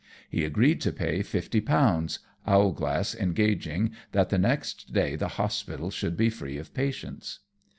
[0.31, 2.17] He agreed to pay fifty pounds,
[2.47, 7.41] Owlglass engaging that the next day the hospital should be free of patients.